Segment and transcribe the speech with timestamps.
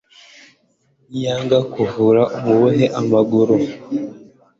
[1.09, 3.55] niyanga kumvira umubohe amaguru